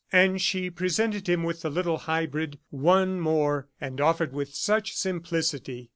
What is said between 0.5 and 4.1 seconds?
presented him with the little hybrid. One more, and